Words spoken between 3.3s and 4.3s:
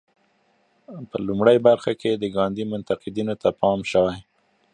ته پام شوی.